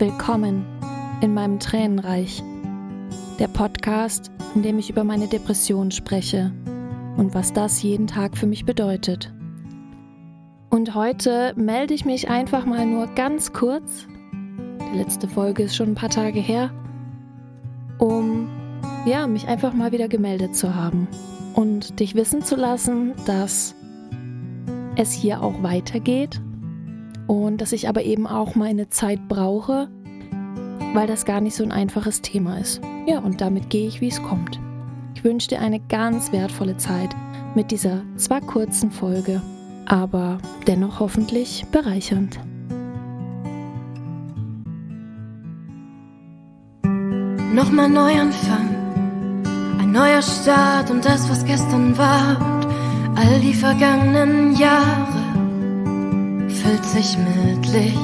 Willkommen 0.00 0.64
in 1.20 1.34
meinem 1.34 1.58
Tränenreich. 1.58 2.42
Der 3.38 3.48
Podcast, 3.48 4.30
in 4.54 4.62
dem 4.62 4.78
ich 4.78 4.88
über 4.88 5.04
meine 5.04 5.26
Depression 5.26 5.90
spreche 5.90 6.52
und 7.18 7.34
was 7.34 7.52
das 7.52 7.82
jeden 7.82 8.06
Tag 8.06 8.38
für 8.38 8.46
mich 8.46 8.64
bedeutet. 8.64 9.30
Und 10.70 10.94
heute 10.94 11.52
melde 11.54 11.92
ich 11.92 12.06
mich 12.06 12.30
einfach 12.30 12.64
mal 12.64 12.86
nur 12.86 13.08
ganz 13.08 13.52
kurz. 13.52 14.06
Die 14.90 14.96
letzte 14.96 15.28
Folge 15.28 15.64
ist 15.64 15.76
schon 15.76 15.90
ein 15.90 15.96
paar 15.96 16.08
Tage 16.08 16.40
her, 16.40 16.70
um 17.98 18.48
ja, 19.04 19.26
mich 19.26 19.48
einfach 19.48 19.74
mal 19.74 19.92
wieder 19.92 20.08
gemeldet 20.08 20.56
zu 20.56 20.74
haben 20.74 21.08
und 21.52 22.00
dich 22.00 22.14
wissen 22.14 22.40
zu 22.40 22.56
lassen, 22.56 23.12
dass 23.26 23.74
es 24.96 25.12
hier 25.12 25.42
auch 25.42 25.62
weitergeht 25.62 26.40
und 27.30 27.60
dass 27.60 27.70
ich 27.70 27.88
aber 27.88 28.02
eben 28.02 28.26
auch 28.26 28.56
meine 28.56 28.88
Zeit 28.88 29.28
brauche, 29.28 29.88
weil 30.94 31.06
das 31.06 31.24
gar 31.24 31.40
nicht 31.40 31.54
so 31.54 31.62
ein 31.62 31.70
einfaches 31.70 32.22
Thema 32.22 32.58
ist. 32.58 32.80
Ja, 33.06 33.20
und 33.20 33.40
damit 33.40 33.70
gehe 33.70 33.86
ich, 33.86 34.00
wie 34.00 34.08
es 34.08 34.20
kommt. 34.20 34.58
Ich 35.14 35.22
wünsche 35.22 35.46
dir 35.46 35.60
eine 35.60 35.78
ganz 35.78 36.32
wertvolle 36.32 36.76
Zeit 36.76 37.14
mit 37.54 37.70
dieser 37.70 38.02
zwar 38.16 38.40
kurzen 38.40 38.90
Folge, 38.90 39.40
aber 39.86 40.38
dennoch 40.66 40.98
hoffentlich 40.98 41.64
bereichernd. 41.70 42.40
Nochmal 47.54 47.90
Neuanfang, 47.90 49.44
ein 49.78 49.92
neuer 49.92 50.22
Start 50.22 50.90
und 50.90 51.04
das, 51.04 51.30
was 51.30 51.44
gestern 51.44 51.96
war 51.96 52.40
und 52.40 52.66
all 53.16 53.38
die 53.38 53.54
vergangenen 53.54 54.56
Jahre 54.56 55.19
füllt 56.62 56.84
sich 56.84 57.16
mit 57.18 57.66
Licht. 57.72 57.96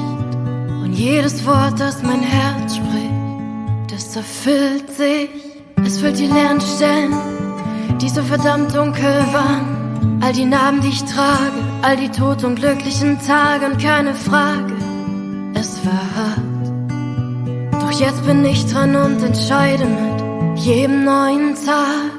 Und 0.83 0.93
jedes 0.93 1.45
Wort, 1.47 1.79
das 1.79 2.03
mein 2.03 2.23
Herz 2.23 2.77
spricht, 2.77 3.93
das 3.93 4.17
erfüllt 4.17 4.91
sich. 4.91 5.31
Es 5.85 5.99
füllt 5.99 6.19
die 6.19 6.27
leeren 6.27 6.61
Stellen, 6.61 7.15
die 8.01 8.09
so 8.09 8.23
verdammt 8.23 8.75
dunkel 8.75 9.25
waren. 9.33 10.21
All 10.23 10.33
die 10.33 10.47
Narben, 10.47 10.81
die 10.81 10.89
ich 10.89 11.05
trage, 11.05 11.59
all 11.83 11.97
die 11.97 12.09
tot 12.09 12.43
und 12.45 12.57
glücklichen 12.57 13.21
Tage 13.21 13.67
und 13.67 13.79
keine 13.79 14.15
Frage, 14.15 14.75
es 15.55 15.84
war 15.84 16.07
hart. 16.17 17.83
Doch 17.83 18.01
jetzt 18.01 18.25
bin 18.27 18.45
ich 18.45 18.67
dran 18.73 18.97
und 18.97 19.23
entscheide 19.23 19.84
mit 19.84 20.59
jedem 20.59 21.05
neuen 21.05 21.55
Tag. 21.55 22.12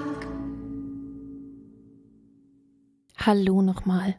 Hallo 3.17 3.61
nochmal. 3.61 4.15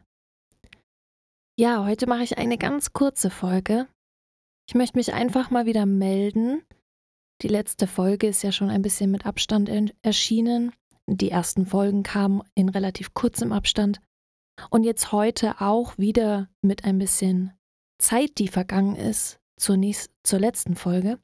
Ja, 1.59 1.83
heute 1.83 2.07
mache 2.07 2.23
ich 2.23 2.37
eine 2.37 2.57
ganz 2.57 2.93
kurze 2.93 3.29
Folge. 3.29 3.85
Ich 4.65 4.75
möchte 4.75 4.97
mich 4.97 5.13
einfach 5.13 5.51
mal 5.51 5.65
wieder 5.65 5.85
melden. 5.85 6.61
Die 7.41 7.49
letzte 7.49 7.85
Folge 7.85 8.27
ist 8.27 8.43
ja 8.43 8.53
schon 8.53 8.69
ein 8.69 8.81
bisschen 8.81 9.11
mit 9.11 9.25
Abstand 9.25 9.69
erschienen. 10.01 10.71
Die 11.05 11.29
ersten 11.29 11.65
Folgen 11.65 12.03
kamen 12.03 12.43
in 12.55 12.69
relativ 12.69 13.13
kurzem 13.13 13.51
Abstand. 13.51 13.99
Und 14.69 14.85
jetzt 14.85 15.11
heute 15.11 15.59
auch 15.59 15.97
wieder 15.97 16.47
mit 16.61 16.85
ein 16.85 16.97
bisschen 16.97 17.51
Zeit, 18.01 18.37
die 18.37 18.47
vergangen 18.47 18.95
ist, 18.95 19.41
zur, 19.59 19.75
nächsten, 19.75 20.13
zur 20.23 20.39
letzten 20.39 20.77
Folge. 20.77 21.19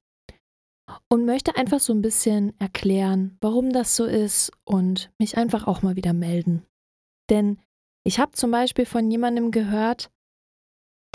Und 1.08 1.24
möchte 1.24 1.56
einfach 1.56 1.80
so 1.80 1.94
ein 1.94 2.02
bisschen 2.02 2.60
erklären, 2.60 3.38
warum 3.40 3.72
das 3.72 3.96
so 3.96 4.04
ist 4.04 4.52
und 4.66 5.14
mich 5.18 5.38
einfach 5.38 5.66
auch 5.66 5.82
mal 5.82 5.96
wieder 5.96 6.12
melden. 6.12 6.66
Denn 7.30 7.58
ich 8.04 8.20
habe 8.20 8.34
zum 8.34 8.52
Beispiel 8.52 8.86
von 8.86 9.10
jemandem 9.10 9.52
gehört, 9.52 10.12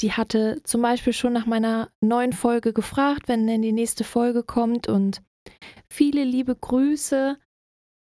die 0.01 0.13
hatte 0.13 0.63
zum 0.65 0.83
Beispiel 0.83 1.13
schon 1.13 1.33
nach 1.33 1.47
meiner 1.47 1.91
neuen 2.01 2.33
Folge 2.33 2.73
gefragt, 2.73 3.29
wenn 3.29 3.47
denn 3.47 3.63
die 3.63 3.73
nächste 3.73 4.05
Folge 4.05 4.43
kommt. 4.43 4.89
Und 4.89 5.23
viele 5.91 6.25
liebe 6.25 6.55
Grüße. 6.57 7.39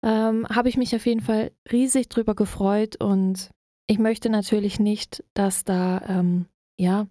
Ähm, 0.04 0.46
Habe 0.48 0.68
ich 0.68 0.76
mich 0.76 0.94
auf 0.94 1.06
jeden 1.06 1.20
Fall 1.20 1.52
riesig 1.70 2.08
drüber 2.08 2.34
gefreut. 2.34 2.96
Und 2.96 3.50
ich 3.86 3.98
möchte 3.98 4.30
natürlich 4.30 4.80
nicht, 4.80 5.24
dass 5.34 5.64
da, 5.64 6.02
ähm, 6.08 6.46
ja, 6.78 7.06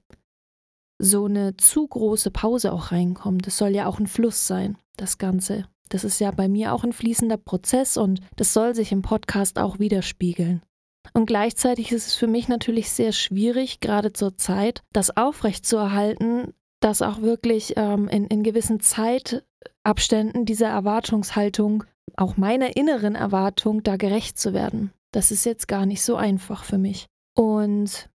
so 0.99 1.25
eine 1.25 1.57
zu 1.57 1.87
große 1.87 2.31
Pause 2.31 2.71
auch 2.71 2.91
reinkommt. 2.91 3.47
Das 3.47 3.57
soll 3.57 3.69
ja 3.69 3.87
auch 3.87 3.99
ein 3.99 4.07
Fluss 4.07 4.47
sein, 4.47 4.77
das 4.97 5.17
Ganze. 5.17 5.65
Das 5.89 6.03
ist 6.03 6.19
ja 6.19 6.31
bei 6.31 6.47
mir 6.47 6.73
auch 6.73 6.83
ein 6.83 6.93
fließender 6.93 7.37
Prozess 7.37 7.97
und 7.97 8.21
das 8.37 8.53
soll 8.53 8.75
sich 8.75 8.91
im 8.91 9.01
Podcast 9.01 9.57
auch 9.57 9.79
widerspiegeln. 9.79 10.61
Und 11.13 11.25
gleichzeitig 11.25 11.91
ist 11.91 12.07
es 12.07 12.15
für 12.15 12.27
mich 12.27 12.47
natürlich 12.47 12.91
sehr 12.91 13.11
schwierig, 13.11 13.79
gerade 13.79 14.13
zur 14.13 14.37
Zeit, 14.37 14.83
das 14.93 15.15
aufrechtzuerhalten, 15.15 16.53
dass 16.79 17.01
auch 17.01 17.21
wirklich 17.21 17.73
ähm, 17.75 18.07
in, 18.07 18.25
in 18.27 18.43
gewissen 18.43 18.79
Zeitabständen 18.79 20.45
dieser 20.45 20.69
Erwartungshaltung, 20.69 21.83
auch 22.17 22.37
meiner 22.37 22.75
inneren 22.75 23.15
Erwartung, 23.15 23.83
da 23.83 23.95
gerecht 23.95 24.39
zu 24.39 24.53
werden. 24.53 24.91
Das 25.11 25.31
ist 25.31 25.45
jetzt 25.45 25.67
gar 25.67 25.85
nicht 25.85 26.01
so 26.01 26.15
einfach 26.15 26.63
für 26.63 26.77
mich. 26.77 27.07
Und 27.35 28.09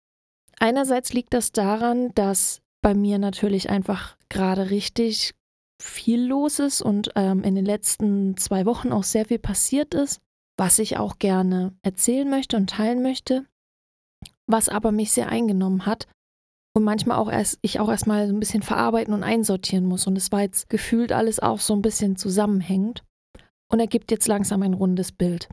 einerseits 0.59 1.13
liegt 1.13 1.33
das 1.33 1.51
daran, 1.51 2.13
dass 2.15 2.61
bei 2.81 2.93
mir 2.93 3.17
natürlich 3.17 3.69
einfach 3.69 4.17
gerade 4.29 4.69
richtig 4.69 5.33
viel 5.81 6.23
los 6.25 6.59
ist 6.59 6.81
und 6.81 7.11
ähm, 7.15 7.43
in 7.43 7.55
den 7.55 7.65
letzten 7.65 8.37
zwei 8.37 8.65
Wochen 8.65 8.91
auch 8.91 9.03
sehr 9.03 9.25
viel 9.25 9.39
passiert 9.39 9.93
ist 9.93 10.21
was 10.57 10.79
ich 10.79 10.97
auch 10.97 11.19
gerne 11.19 11.75
erzählen 11.81 12.29
möchte 12.29 12.57
und 12.57 12.69
teilen 12.69 13.01
möchte, 13.01 13.45
was 14.47 14.69
aber 14.69 14.91
mich 14.91 15.11
sehr 15.11 15.29
eingenommen 15.29 15.85
hat 15.85 16.07
und 16.75 16.83
manchmal 16.83 17.17
auch 17.17 17.31
erst 17.31 17.59
ich 17.61 17.79
auch 17.79 17.89
erstmal 17.89 18.27
so 18.27 18.33
ein 18.33 18.39
bisschen 18.39 18.63
verarbeiten 18.63 19.13
und 19.13 19.23
einsortieren 19.23 19.85
muss 19.85 20.07
und 20.07 20.17
es 20.17 20.31
war 20.31 20.41
jetzt 20.41 20.69
gefühlt 20.69 21.11
alles 21.11 21.39
auch 21.39 21.59
so 21.59 21.73
ein 21.73 21.81
bisschen 21.81 22.15
zusammenhängend 22.15 23.03
und 23.71 23.79
ergibt 23.79 24.11
jetzt 24.11 24.27
langsam 24.27 24.61
ein 24.63 24.73
rundes 24.73 25.11
Bild. 25.11 25.49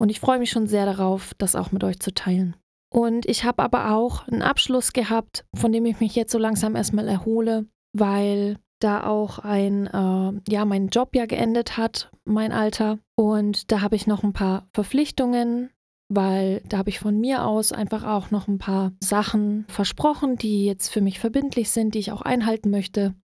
Und 0.00 0.08
ich 0.08 0.18
freue 0.18 0.38
mich 0.38 0.50
schon 0.50 0.66
sehr 0.66 0.86
darauf, 0.86 1.32
das 1.38 1.54
auch 1.54 1.70
mit 1.70 1.84
euch 1.84 2.00
zu 2.00 2.12
teilen. 2.12 2.56
Und 2.92 3.24
ich 3.26 3.44
habe 3.44 3.62
aber 3.62 3.94
auch 3.94 4.26
einen 4.28 4.42
Abschluss 4.42 4.92
gehabt, 4.92 5.46
von 5.54 5.72
dem 5.72 5.86
ich 5.86 6.00
mich 6.00 6.14
jetzt 6.14 6.32
so 6.32 6.38
langsam 6.38 6.74
erstmal 6.74 7.08
erhole, 7.08 7.66
weil 7.96 8.58
da 8.82 9.06
auch 9.06 9.38
ein, 9.38 9.86
äh, 9.86 10.40
ja, 10.52 10.64
mein 10.64 10.88
Job 10.88 11.14
ja 11.14 11.26
geendet 11.26 11.76
hat, 11.76 12.10
mein 12.24 12.52
Alter. 12.52 12.98
Und 13.16 13.70
da 13.70 13.80
habe 13.80 13.96
ich 13.96 14.06
noch 14.06 14.22
ein 14.22 14.32
paar 14.32 14.68
Verpflichtungen, 14.72 15.70
weil 16.08 16.62
da 16.68 16.78
habe 16.78 16.90
ich 16.90 16.98
von 16.98 17.18
mir 17.18 17.46
aus 17.46 17.72
einfach 17.72 18.04
auch 18.04 18.30
noch 18.30 18.48
ein 18.48 18.58
paar 18.58 18.92
Sachen 19.00 19.64
versprochen, 19.68 20.36
die 20.36 20.64
jetzt 20.64 20.88
für 20.88 21.00
mich 21.00 21.18
verbindlich 21.18 21.70
sind, 21.70 21.94
die 21.94 22.00
ich 22.00 22.12
auch 22.12 22.22
einhalten 22.22 22.70
möchte, 22.70 23.14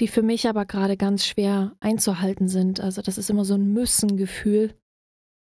die 0.00 0.08
für 0.08 0.22
mich 0.22 0.48
aber 0.48 0.64
gerade 0.64 0.96
ganz 0.96 1.24
schwer 1.26 1.76
einzuhalten 1.80 2.48
sind. 2.48 2.80
Also 2.80 3.02
das 3.02 3.18
ist 3.18 3.30
immer 3.30 3.44
so 3.44 3.54
ein 3.54 3.72
Müssen-Gefühl, 3.72 4.74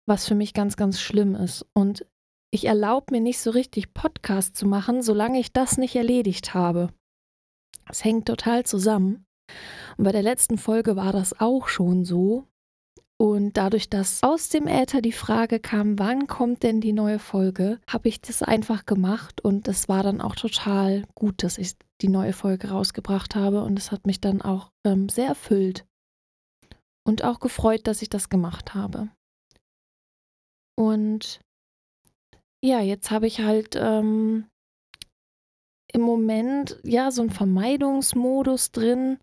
was 0.08 0.28
für 0.28 0.36
mich 0.36 0.54
ganz, 0.54 0.76
ganz 0.76 1.00
schlimm 1.00 1.36
ist. 1.36 1.66
Und 1.74 2.06
ich 2.52 2.66
erlaube 2.66 3.06
mir 3.12 3.22
nicht 3.22 3.40
so 3.40 3.52
richtig 3.52 3.94
Podcast 3.94 4.56
zu 4.56 4.66
machen, 4.66 5.04
solange 5.04 5.40
ich 5.40 5.54
das 5.54 5.78
nicht 5.78 5.96
erledigt 5.96 6.56
habe. 6.56 6.90
Es 7.90 8.04
hängt 8.04 8.28
total 8.28 8.66
zusammen. 8.66 9.26
Und 9.98 10.04
bei 10.06 10.12
der 10.12 10.24
letzten 10.24 10.58
Folge 10.58 10.96
war 10.96 11.12
das 11.12 11.40
auch 11.40 11.68
schon 11.68 12.06
so. 12.06 12.46
Und 13.22 13.58
dadurch, 13.58 13.90
dass 13.90 14.24
aus 14.24 14.48
dem 14.48 14.66
Äther 14.66 15.02
die 15.02 15.12
Frage 15.12 15.60
kam, 15.60 16.00
wann 16.00 16.28
kommt 16.28 16.64
denn 16.64 16.80
die 16.80 16.94
neue 16.94 17.20
Folge, 17.20 17.82
habe 17.90 18.08
ich 18.08 18.22
das 18.22 18.42
einfach 18.44 18.86
gemacht 18.86 19.42
und 19.42 19.68
es 19.68 19.90
war 19.90 20.04
dann 20.04 20.22
auch 20.22 20.36
total 20.36 21.04
gut, 21.16 21.44
dass 21.44 21.58
ich 21.58 21.74
die 22.00 22.08
neue 22.08 22.32
Folge 22.32 22.70
rausgebracht 22.70 23.36
habe 23.36 23.64
und 23.64 23.78
es 23.78 23.92
hat 23.92 24.08
mich 24.08 24.22
dann 24.22 24.42
auch 24.42 24.72
ähm, 24.86 25.10
sehr 25.10 25.28
erfüllt 25.28 25.86
und 27.06 27.26
auch 27.26 27.42
gefreut, 27.42 27.88
dass 27.88 28.02
ich 28.02 28.10
das 28.10 28.30
gemacht 28.30 28.74
habe. 28.74 29.10
Und 30.78 31.42
ja, 32.64 32.80
jetzt 32.80 33.12
habe 33.12 33.28
ich 33.28 33.42
halt 33.42 33.76
ähm, 33.76 34.46
im 35.94 36.02
Moment 36.02 36.80
ja 36.84 37.12
so 37.12 37.22
einen 37.22 37.32
Vermeidungsmodus 37.32 38.72
drin 38.72 39.18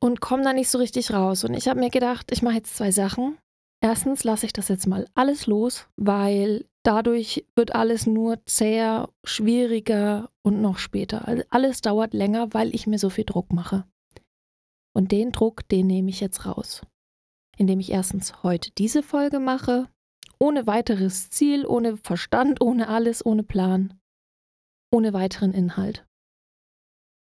und 0.00 0.20
komme 0.20 0.42
da 0.42 0.52
nicht 0.52 0.68
so 0.68 0.78
richtig 0.78 1.12
raus. 1.12 1.44
Und 1.44 1.54
ich 1.54 1.68
habe 1.68 1.80
mir 1.80 1.90
gedacht, 1.90 2.32
ich 2.32 2.42
mache 2.42 2.56
jetzt 2.56 2.76
zwei 2.76 2.90
Sachen. 2.90 3.38
Erstens 3.80 4.22
lasse 4.22 4.46
ich 4.46 4.52
das 4.52 4.68
jetzt 4.68 4.86
mal 4.86 5.08
alles 5.14 5.46
los, 5.46 5.88
weil 5.96 6.66
dadurch 6.84 7.46
wird 7.56 7.74
alles 7.74 8.06
nur 8.06 8.44
zäher, 8.46 9.10
schwieriger 9.24 10.30
und 10.42 10.60
noch 10.60 10.78
später. 10.78 11.26
Also 11.26 11.42
alles 11.50 11.80
dauert 11.80 12.14
länger, 12.14 12.54
weil 12.54 12.74
ich 12.74 12.86
mir 12.86 12.98
so 12.98 13.10
viel 13.10 13.24
Druck 13.24 13.52
mache. 13.52 13.84
Und 14.94 15.10
den 15.10 15.32
Druck, 15.32 15.68
den 15.68 15.86
nehme 15.86 16.10
ich 16.10 16.20
jetzt 16.20 16.46
raus. 16.46 16.82
Indem 17.56 17.80
ich 17.80 17.90
erstens 17.90 18.42
heute 18.42 18.70
diese 18.72 19.02
Folge 19.02 19.40
mache, 19.40 19.88
ohne 20.38 20.66
weiteres 20.66 21.30
Ziel, 21.30 21.66
ohne 21.66 21.96
Verstand, 21.96 22.60
ohne 22.64 22.88
alles, 22.88 23.24
ohne 23.24 23.42
Plan, 23.42 23.98
ohne 24.92 25.12
weiteren 25.12 25.52
Inhalt. 25.52 26.04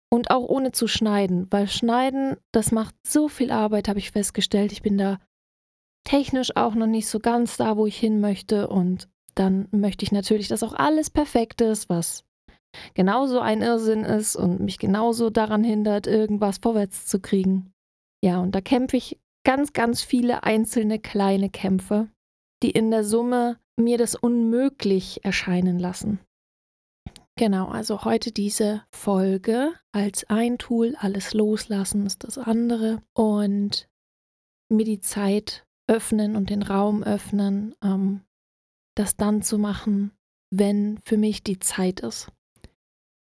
Und 0.10 0.32
auch 0.32 0.44
ohne 0.48 0.72
zu 0.72 0.88
schneiden, 0.88 1.48
weil 1.50 1.68
Schneiden, 1.68 2.38
das 2.54 2.72
macht 2.72 2.96
so 3.06 3.28
viel 3.28 3.52
Arbeit, 3.52 3.90
habe 3.90 4.00
ich 4.00 4.12
festgestellt. 4.12 4.72
Ich 4.72 4.82
bin 4.82 4.98
da 4.98 5.20
technisch 6.06 6.56
auch 6.56 6.76
noch 6.76 6.88
nicht 6.88 7.08
so 7.08 7.20
ganz 7.20 7.58
da, 7.58 7.76
wo 7.76 7.86
ich 7.86 7.98
hin 7.98 8.22
möchte. 8.22 8.70
Und 8.70 9.10
dann 9.36 9.68
möchte 9.72 10.04
ich 10.06 10.12
natürlich, 10.12 10.48
dass 10.48 10.64
auch 10.64 10.74
alles 10.74 11.10
perfekt 11.10 11.60
ist, 11.62 11.90
was 11.90 12.24
genauso 12.94 13.40
ein 13.40 13.62
Irrsinn 13.62 14.04
ist 14.04 14.36
und 14.36 14.62
mich 14.62 14.80
genauso 14.80 15.30
daran 15.30 15.64
hindert, 15.64 16.08
irgendwas 16.08 16.60
vorwärts 16.60 17.06
zu 17.08 17.20
kriegen. 17.20 17.72
Ja, 18.24 18.40
und 18.40 18.56
da 18.56 18.62
kämpfe 18.62 18.98
ich 18.98 19.20
ganz, 19.44 19.74
ganz 19.74 20.02
viele 20.02 20.44
einzelne 20.44 21.00
kleine 21.00 21.50
Kämpfe, 21.50 22.08
die 22.64 22.72
in 22.72 22.92
der 22.92 23.04
Summe 23.04 23.58
mir 23.80 23.98
das 23.98 24.16
unmöglich 24.16 25.24
erscheinen 25.24 25.80
lassen. 25.80 26.20
Genau, 27.38 27.68
also 27.68 28.04
heute 28.04 28.32
diese 28.32 28.82
Folge 28.90 29.72
als 29.92 30.28
ein 30.28 30.58
Tool, 30.58 30.96
alles 31.00 31.36
loslassen 31.36 32.08
ist 32.08 32.24
das 32.24 32.40
andere 32.40 33.04
und 33.14 33.88
mir 34.70 34.86
die 34.86 35.02
Zeit 35.02 35.64
öffnen 35.88 36.36
und 36.36 36.50
den 36.50 36.64
Raum 36.64 37.04
öffnen, 37.04 37.76
ähm, 37.84 38.22
das 38.96 39.18
dann 39.18 39.44
zu 39.44 39.60
machen, 39.60 40.12
wenn 40.50 41.00
für 41.06 41.18
mich 41.18 41.44
die 41.44 41.60
Zeit 41.60 42.00
ist. 42.00 42.32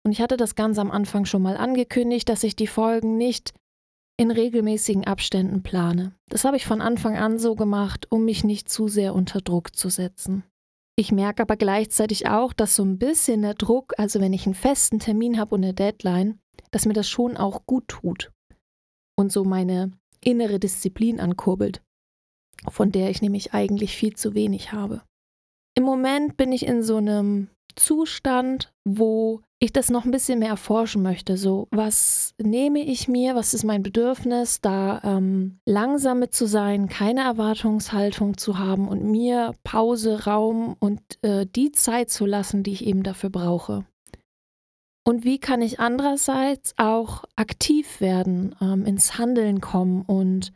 Und 0.06 0.12
ich 0.12 0.20
hatte 0.20 0.36
das 0.36 0.56
ganz 0.56 0.78
am 0.80 0.92
Anfang 0.92 1.24
schon 1.24 1.42
mal 1.42 1.56
angekündigt, 1.56 2.28
dass 2.28 2.44
ich 2.44 2.58
die 2.58 2.68
Folgen 2.68 3.16
nicht 3.16 3.54
in 4.18 4.32
regelmäßigen 4.32 5.06
Abständen 5.06 5.64
plane. 5.64 6.14
Das 6.28 6.44
habe 6.44 6.58
ich 6.58 6.66
von 6.66 6.82
Anfang 6.82 7.18
an 7.18 7.40
so 7.40 7.56
gemacht, 7.56 8.08
um 8.12 8.26
mich 8.26 8.44
nicht 8.44 8.70
zu 8.70 8.90
sehr 8.90 9.16
unter 9.16 9.40
Druck 9.40 9.78
zu 9.78 9.88
setzen. 9.88 10.44
Ich 10.96 11.12
merke 11.12 11.42
aber 11.42 11.58
gleichzeitig 11.58 12.28
auch, 12.28 12.54
dass 12.54 12.76
so 12.76 12.84
ein 12.84 13.00
bisschen 13.00 13.42
der 13.42 13.56
Druck, 13.56 13.94
also 13.98 14.20
wenn 14.20 14.34
ich 14.34 14.46
einen 14.46 14.54
festen 14.54 15.00
Termin 15.00 15.40
habe 15.40 15.56
und 15.56 15.64
eine 15.64 15.74
Deadline, 15.74 16.40
dass 16.72 16.86
mir 16.86 16.94
das 16.94 17.10
schon 17.10 17.36
auch 17.36 17.66
gut 17.66 17.88
tut 17.88 18.32
und 19.18 19.32
so 19.32 19.44
meine 19.44 19.92
innere 20.24 20.60
Disziplin 20.60 21.20
ankurbelt, 21.20 21.82
von 22.70 22.92
der 22.92 23.10
ich 23.10 23.22
nämlich 23.22 23.54
eigentlich 23.54 23.96
viel 23.96 24.16
zu 24.16 24.36
wenig 24.36 24.72
habe. 24.72 25.04
Im 25.76 25.84
Moment 25.84 26.38
bin 26.38 26.52
ich 26.52 26.66
in 26.66 26.84
so 26.84 26.98
einem 26.98 27.50
Zustand, 27.76 28.72
wo 28.88 29.42
ich 29.64 29.72
das 29.72 29.90
noch 29.90 30.04
ein 30.04 30.12
bisschen 30.12 30.40
mehr 30.40 30.50
erforschen 30.50 31.02
möchte. 31.02 31.38
So, 31.38 31.68
was 31.72 32.34
nehme 32.38 32.80
ich 32.80 33.08
mir? 33.08 33.34
Was 33.36 33.54
ist 33.54 33.64
mein 33.64 33.82
Bedürfnis, 33.82 34.60
da 34.60 35.02
ähm, 35.04 35.60
langsam 35.66 36.30
zu 36.32 36.46
sein, 36.48 36.90
keine 36.90 37.22
Erwartungshaltung 37.22 38.38
zu 38.38 38.60
haben 38.60 38.90
und 38.90 39.10
mir 39.10 39.54
Pause, 39.64 40.26
Raum 40.26 40.76
und 40.80 41.02
äh, 41.22 41.46
die 41.46 41.72
Zeit 41.72 42.10
zu 42.10 42.26
lassen, 42.26 42.64
die 42.64 42.74
ich 42.74 42.86
eben 42.86 43.04
dafür 43.04 43.30
brauche. 43.30 43.86
Und 45.06 45.24
wie 45.24 45.40
kann 45.40 45.62
ich 45.62 45.80
andererseits 45.80 46.74
auch 46.78 47.24
aktiv 47.36 48.02
werden, 48.02 48.56
ähm, 48.62 48.86
ins 48.86 49.18
Handeln 49.18 49.62
kommen 49.62 50.02
und 50.02 50.54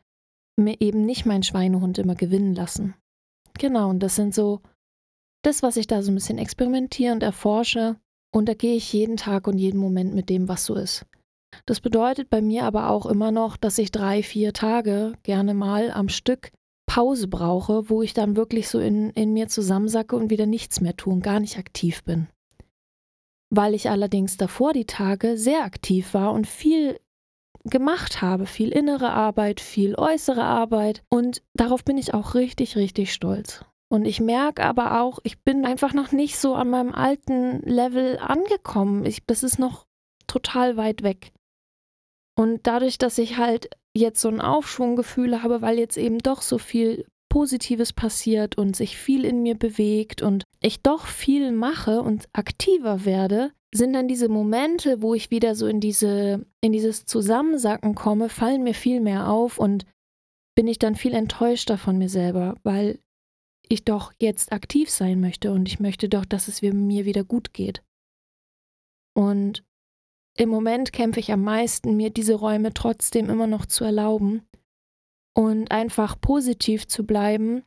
mir 0.58 0.82
eben 0.82 1.06
nicht 1.06 1.26
mein 1.26 1.44
Schweinehund 1.44 1.98
immer 1.98 2.16
gewinnen 2.16 2.56
lassen? 2.56 2.94
Genau, 3.58 3.90
und 3.90 4.00
das 4.00 4.16
sind 4.16 4.36
so 4.36 4.62
das, 5.44 5.64
was 5.64 5.78
ich 5.78 5.88
da 5.88 6.02
so 6.02 6.12
ein 6.12 6.16
bisschen 6.16 6.38
experimentiere 6.38 7.14
und 7.14 7.24
erforsche, 7.24 7.98
und 8.38 8.48
da 8.48 8.54
gehe 8.54 8.76
ich 8.76 8.94
jeden 8.94 9.18
Tag 9.18 9.48
und 9.48 9.58
jeden 9.58 9.80
Moment 9.80 10.14
mit 10.14 10.30
dem, 10.30 10.48
was 10.48 10.66
so 10.66 10.76
ist. 10.76 11.06
Das 11.66 11.82
bedeutet 11.82 12.30
bei 12.30 12.42
mir 12.42 12.66
aber 12.66 12.90
auch 12.90 13.06
immer 13.06 13.32
noch, 13.32 13.58
dass 13.58 13.78
ich 13.78 13.92
drei, 13.92 14.22
vier 14.22 14.54
Tage 14.54 15.14
gerne 15.24 15.54
mal 15.54 15.92
am 15.92 16.08
Stück 16.08 16.52
Pause 16.86 17.28
brauche, 17.28 17.90
wo 17.90 18.02
ich 18.02 18.14
dann 18.14 18.36
wirklich 18.36 18.70
so 18.70 18.80
in, 18.80 19.10
in 19.12 19.34
mir 19.34 19.48
zusammensacke 19.48 20.16
und 20.16 20.30
wieder 20.30 20.46
nichts 20.46 20.82
mehr 20.82 20.96
tue 20.96 21.14
und 21.14 21.24
gar 21.24 21.40
nicht 21.40 21.58
aktiv 21.58 22.04
bin. 22.04 22.28
Weil 23.50 23.74
ich 23.74 23.90
allerdings 23.90 24.38
davor 24.38 24.74
die 24.74 24.86
Tage 24.86 25.38
sehr 25.38 25.64
aktiv 25.64 26.14
war 26.14 26.32
und 26.32 26.48
viel 26.48 27.00
gemacht 27.64 28.22
habe, 28.22 28.46
viel 28.46 28.70
innere 28.70 29.10
Arbeit, 29.10 29.60
viel 29.60 29.96
äußere 29.96 30.44
Arbeit 30.44 31.04
und 31.10 31.42
darauf 31.54 31.84
bin 31.84 31.98
ich 31.98 32.14
auch 32.14 32.36
richtig, 32.36 32.76
richtig 32.78 33.14
stolz. 33.14 33.66
Und 33.90 34.06
ich 34.06 34.20
merke 34.20 34.64
aber 34.64 35.02
auch, 35.02 35.20
ich 35.24 35.42
bin 35.44 35.66
einfach 35.66 35.94
noch 35.94 36.12
nicht 36.12 36.38
so 36.38 36.56
an 36.56 36.70
meinem 36.70 36.94
alten 36.94 37.62
Level 37.62 38.18
angekommen. 38.20 39.06
Ich, 39.06 39.26
das 39.26 39.44
ist 39.44 39.60
noch 39.60 39.86
total 40.28 40.76
weit 40.76 41.04
weg. 41.04 41.32
Und 42.36 42.68
dadurch, 42.68 42.98
dass 42.98 43.18
ich 43.18 43.38
halt 43.38 43.70
jetzt 43.96 44.22
so 44.22 44.28
ein 44.30 44.42
Aufschwunggefühl 44.42 45.42
habe, 45.42 45.62
weil 45.62 45.80
jetzt 45.80 45.98
eben 45.98 46.20
doch 46.20 46.42
so 46.42 46.58
viel 46.58 47.06
Positives 47.30 47.94
passiert 47.94 48.58
und 48.58 48.76
sich 48.76 48.98
viel 48.98 49.26
in 49.26 49.42
mir 49.42 49.56
bewegt 49.56 50.22
und 50.22 50.44
ich 50.62 50.82
doch 50.82 51.06
viel 51.06 51.52
mache 51.52 52.02
und 52.02 52.28
aktiver 52.34 53.06
werde, 53.06 53.52
sind 53.74 53.94
dann 53.94 54.08
diese 54.08 54.30
Momente, 54.30 55.02
wo 55.02 55.14
ich 55.14 55.32
wieder 55.32 55.56
so 55.56 55.68
in 55.68 55.80
diese 55.80 56.46
in 56.62 56.72
dieses 56.72 57.06
Zusammensacken 57.06 57.96
komme, 57.96 58.30
fallen 58.30 58.64
mir 58.64 58.74
viel 58.74 59.02
mehr 59.02 59.30
auf 59.30 59.60
und 59.60 59.86
bin 60.56 60.68
ich 60.68 60.80
dann 60.80 60.96
viel 60.96 61.14
enttäuschter 61.14 61.78
von 61.78 61.98
mir 61.98 62.10
selber, 62.10 62.56
weil 62.64 63.00
ich 63.70 63.86
doch 63.86 64.14
jetzt 64.20 64.52
aktiv 64.52 64.90
sein 64.90 65.20
möchte 65.20 65.52
und 65.52 65.68
ich 65.68 65.80
möchte 65.80 66.10
doch, 66.10 66.26
dass 66.26 66.48
es 66.48 66.62
mir 66.62 67.06
wieder 67.06 67.24
gut 67.24 67.54
geht. 67.54 67.84
Und 69.16 69.64
im 70.38 70.50
Moment 70.50 70.94
kämpfe 70.94 71.20
ich 71.20 71.32
am 71.32 71.44
meisten, 71.44 71.98
mir 71.98 72.12
diese 72.12 72.36
Räume 72.36 72.74
trotzdem 72.74 73.30
immer 73.30 73.48
noch 73.48 73.66
zu 73.66 73.84
erlauben 73.84 74.48
und 75.36 75.72
einfach 75.72 76.20
positiv 76.22 76.88
zu 76.88 77.06
bleiben, 77.06 77.64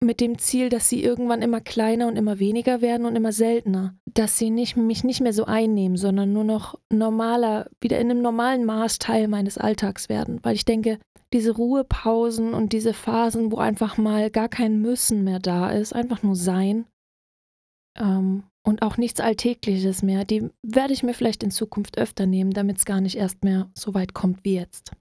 mit 0.00 0.20
dem 0.20 0.38
Ziel, 0.38 0.68
dass 0.68 0.88
sie 0.88 1.02
irgendwann 1.02 1.42
immer 1.42 1.60
kleiner 1.60 2.06
und 2.08 2.16
immer 2.16 2.38
weniger 2.38 2.80
werden 2.80 3.06
und 3.06 3.16
immer 3.16 3.32
seltener. 3.32 3.96
Dass 4.04 4.38
sie 4.38 4.50
nicht, 4.50 4.76
mich 4.76 5.04
nicht 5.04 5.20
mehr 5.20 5.32
so 5.32 5.44
einnehmen, 5.44 5.96
sondern 5.96 6.32
nur 6.32 6.44
noch 6.44 6.78
normaler, 6.92 7.70
wieder 7.80 7.98
in 7.98 8.10
einem 8.10 8.22
normalen 8.22 8.64
Maß 8.64 8.98
Teil 8.98 9.28
meines 9.28 9.58
Alltags 9.58 10.08
werden. 10.08 10.40
Weil 10.42 10.54
ich 10.54 10.64
denke, 10.64 10.98
diese 11.32 11.52
Ruhepausen 11.52 12.54
und 12.54 12.72
diese 12.72 12.92
Phasen, 12.92 13.50
wo 13.50 13.56
einfach 13.56 13.96
mal 13.96 14.30
gar 14.30 14.48
kein 14.48 14.80
Müssen 14.80 15.24
mehr 15.24 15.38
da 15.38 15.70
ist, 15.70 15.94
einfach 15.94 16.22
nur 16.22 16.36
sein 16.36 16.86
ähm, 17.98 18.44
und 18.62 18.82
auch 18.82 18.96
nichts 18.96 19.20
Alltägliches 19.20 20.02
mehr, 20.02 20.24
die 20.24 20.50
werde 20.62 20.92
ich 20.92 21.02
mir 21.02 21.14
vielleicht 21.14 21.42
in 21.42 21.50
Zukunft 21.50 21.98
öfter 21.98 22.26
nehmen, 22.26 22.52
damit 22.52 22.78
es 22.78 22.84
gar 22.84 23.00
nicht 23.00 23.16
erst 23.16 23.44
mehr 23.44 23.70
so 23.74 23.94
weit 23.94 24.14
kommt 24.14 24.44
wie 24.44 24.54
jetzt. 24.54 24.92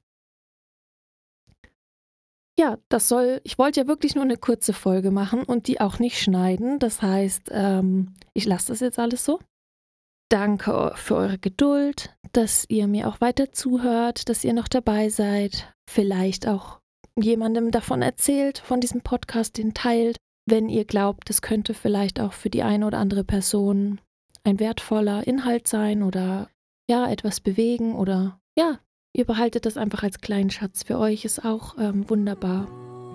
Ja, 2.58 2.78
das 2.88 3.10
soll, 3.10 3.42
ich 3.44 3.58
wollte 3.58 3.82
ja 3.82 3.88
wirklich 3.88 4.16
nur 4.16 4.24
eine 4.24 4.38
kurze 4.38 4.72
Folge 4.72 5.12
machen 5.12 5.44
und 5.44 5.68
die 5.68 5.82
auch 5.82 6.00
nicht 6.00 6.22
schneiden. 6.22 6.80
Das 6.80 7.02
heißt, 7.02 7.50
ähm, 7.52 8.16
ich 8.34 8.46
lasse 8.46 8.68
das 8.68 8.80
jetzt 8.80 8.98
alles 8.98 9.26
so. 9.26 9.40
Danke 10.30 10.94
für 10.96 11.16
eure 11.16 11.38
Geduld, 11.38 12.16
dass 12.32 12.66
ihr 12.70 12.88
mir 12.88 13.08
auch 13.08 13.22
weiter 13.22 13.52
zuhört, 13.52 14.30
dass 14.30 14.44
ihr 14.44 14.54
noch 14.54 14.68
dabei 14.68 15.10
seid, 15.10 15.74
vielleicht 15.90 16.48
auch 16.48 16.80
jemandem 17.20 17.72
davon 17.72 18.02
erzählt, 18.02 18.58
von 18.60 18.82
diesem 18.82 19.02
Podcast, 19.02 19.58
den 19.58 19.74
teilt, 19.74 20.18
wenn 20.48 20.70
ihr 20.70 20.86
glaubt, 20.86 21.30
es 21.30 21.42
könnte 21.42 21.74
vielleicht 21.74 22.20
auch 22.20 22.34
für 22.34 22.50
die 22.50 22.64
eine 22.64 22.88
oder 22.88 22.98
andere 22.98 23.24
Person 23.24 24.00
ein 24.44 24.60
wertvoller 24.60 25.26
Inhalt 25.28 25.68
sein 25.68 26.04
oder 26.04 26.50
ja, 26.90 27.10
etwas 27.10 27.40
bewegen 27.40 27.96
oder 27.96 28.40
ja, 28.58 28.80
ihr 29.16 29.26
behaltet 29.26 29.66
das 29.66 29.78
einfach 29.78 30.04
als 30.04 30.20
kleinen 30.20 30.50
Schatz. 30.50 30.84
Für 30.84 31.00
euch 31.00 31.24
ist 31.24 31.46
auch 31.46 31.78
ähm, 31.80 32.10
wunderbar. 32.10 32.68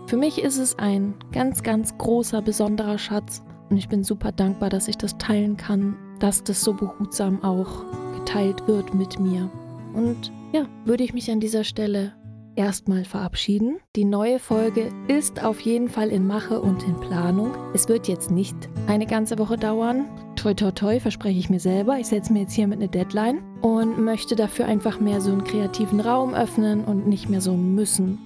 Für 0.07 0.17
mich 0.17 0.43
ist 0.43 0.57
es 0.57 0.79
ein 0.79 1.15
ganz, 1.31 1.63
ganz 1.63 1.97
großer, 1.99 2.41
besonderer 2.43 2.99
Schatz 2.99 3.43
und 3.69 3.77
ich 3.77 3.89
bin 3.89 4.03
super 4.03 4.33
dankbar, 4.33 4.71
dass 4.71 4.89
ich 4.89 4.97
das 4.97 5.19
teilen 5.19 5.57
kann, 5.57 5.97
dass 6.19 6.43
das 6.43 6.63
so 6.63 6.73
behutsam 6.73 7.45
auch 7.45 7.85
geteilt 8.19 8.67
wird 8.67 8.95
mit 8.95 9.21
mir. 9.21 9.51
Und 9.95 10.33
ja, 10.53 10.67
würde 10.85 11.05
ich 11.05 11.13
mich 11.13 11.31
an 11.31 11.39
dieser 11.39 11.65
Stelle 11.65 12.15
erstmal 12.57 13.05
verabschieden. 13.05 13.79
Die 13.95 14.05
neue 14.05 14.39
Folge 14.39 14.91
ist 15.07 15.45
auf 15.45 15.61
jeden 15.61 15.89
Fall 15.89 16.09
in 16.09 16.27
Mache 16.27 16.61
und 16.61 16.83
in 16.83 16.99
Planung. 17.01 17.53
Es 17.75 17.89
wird 17.89 18.09
jetzt 18.09 18.31
nicht 18.31 18.57
eine 18.87 19.07
ganze 19.07 19.39
Woche 19.39 19.57
dauern. 19.57 20.07
Toi, 20.41 20.55
toi, 20.55 20.71
toi, 20.71 20.99
verspreche 21.01 21.39
ich 21.39 21.51
mir 21.51 21.61
selber. 21.61 21.99
Ich 21.99 22.07
setze 22.07 22.33
mir 22.33 22.41
jetzt 22.41 22.55
hier 22.55 22.67
mit 22.67 22.79
einer 22.79 22.89
Deadline 22.89 23.43
und 23.61 24.03
möchte 24.03 24.37
dafür 24.37 24.65
einfach 24.65 24.99
mehr 24.99 25.21
so 25.21 25.33
einen 25.33 25.45
kreativen 25.45 26.01
Raum 26.01 26.33
öffnen 26.33 26.83
und 26.83 27.07
nicht 27.07 27.29
mehr 27.29 27.43
so 27.43 27.53
ein 27.53 27.75
Müssen 27.75 28.19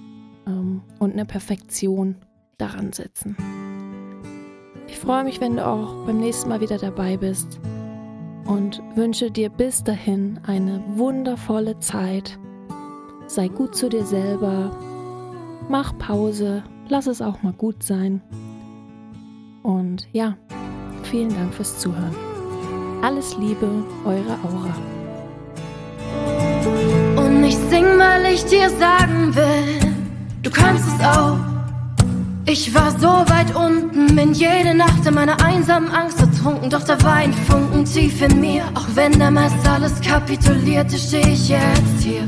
ähm, 0.47 0.81
und 0.99 1.11
eine 1.11 1.25
Perfektion 1.25 2.15
daran 2.57 2.93
setzen. 2.93 3.35
Ich 4.87 4.97
freue 4.97 5.25
mich, 5.25 5.41
wenn 5.41 5.57
du 5.57 5.67
auch 5.67 6.05
beim 6.05 6.17
nächsten 6.21 6.47
Mal 6.47 6.61
wieder 6.61 6.77
dabei 6.77 7.17
bist 7.17 7.59
und 8.45 8.81
wünsche 8.95 9.29
dir 9.29 9.49
bis 9.49 9.83
dahin 9.83 10.39
eine 10.47 10.81
wundervolle 10.95 11.79
Zeit 11.79 12.39
sei 13.27 13.49
gut 13.49 13.75
zu 13.75 13.89
dir 13.89 14.05
selber, 14.05 14.71
mach 15.67 15.97
Pause, 15.97 16.63
lass 16.87 17.07
es 17.07 17.21
auch 17.21 17.43
mal 17.43 17.51
gut 17.51 17.83
sein. 17.83 18.21
Und 19.63 20.07
ja, 20.13 20.37
vielen 21.15 21.33
Dank 21.33 21.53
fürs 21.53 21.79
Zuhören. 21.79 22.13
Alles 23.01 23.37
Liebe, 23.37 23.69
eure 24.03 24.37
Aura. 24.43 24.75
Und 27.15 27.41
ich 27.41 27.55
sing, 27.69 27.85
weil 27.85 28.33
ich 28.33 28.43
dir 28.43 28.69
sagen 28.69 29.33
will, 29.33 29.93
du 30.43 30.49
kannst 30.51 30.83
es 30.85 31.05
auch. 31.05 31.37
Ich 32.45 32.75
war 32.75 32.91
so 32.91 33.07
weit 33.33 33.55
unten, 33.55 34.13
bin 34.13 34.33
jede 34.33 34.75
Nacht 34.75 35.05
in 35.05 35.13
meiner 35.13 35.41
einsamen 35.41 35.89
Angst 35.89 36.19
ertrunken, 36.19 36.69
doch 36.69 36.83
da 36.83 37.01
war 37.01 37.13
ein 37.13 37.31
Funken 37.31 37.85
tief 37.85 38.21
in 38.21 38.41
mir. 38.41 38.63
Auch 38.73 38.87
wenn 38.95 39.17
damals 39.17 39.53
alles 39.65 40.01
kapitulierte, 40.01 40.97
steh 40.97 41.21
ich 41.21 41.47
jetzt 41.47 42.01
hier. 42.01 42.27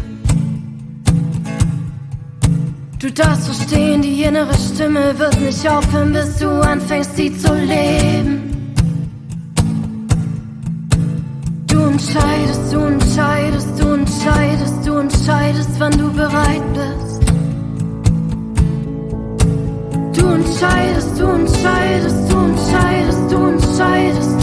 Du 2.99 3.11
darfst 3.11 3.47
verstehen, 3.47 4.01
die 4.01 4.23
innere 4.23 4.55
Stimme 4.55 5.19
wird 5.19 5.41
nicht 5.41 5.69
aufhören, 5.69 6.13
bis 6.13 6.37
du 6.37 6.47
anfängst, 6.61 7.17
sie 7.17 7.37
zu 7.37 7.53
leben. 7.53 8.46
entscheidest, 11.97 12.71
du 12.71 12.79
entscheidest, 12.79 13.79
du 13.79 13.93
entscheidest, 13.93 14.85
du 14.85 14.97
entscheidest, 14.97 15.69
wann 15.79 15.91
du 15.97 16.11
bereit 16.11 16.61
bist. 16.73 17.21
Du 20.13 20.27
entscheidest, 20.27 21.19
du 21.19 21.25
entscheidest, 21.25 22.31
du 22.31 22.37
entscheidest, 22.37 23.31
du 23.31 23.37
entscheidest. 23.47 24.36